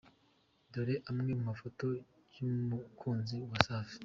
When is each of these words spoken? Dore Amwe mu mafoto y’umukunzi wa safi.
Dore 0.71 0.95
Amwe 1.09 1.31
mu 1.37 1.43
mafoto 1.49 1.85
y’umukunzi 2.35 3.35
wa 3.49 3.57
safi. 3.65 3.97